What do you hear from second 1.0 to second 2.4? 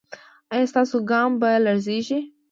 ګام به لړزیږي؟